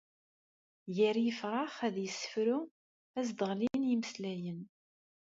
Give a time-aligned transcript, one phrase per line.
[0.95, 2.59] Gar yifrax ad yessefru,
[3.19, 4.61] ad s-d-ɣlin imeslayen.